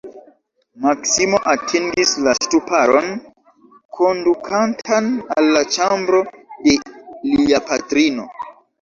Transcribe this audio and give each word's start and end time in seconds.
Maksimo 0.85 1.39
atingis 1.53 2.13
la 2.29 2.33
ŝtuparon, 2.45 3.13
kondukantan 3.99 5.13
al 5.39 5.53
la 5.55 5.65
ĉambro 5.79 6.27
de 6.67 6.79
lia 7.39 7.67
patrino. 7.73 8.31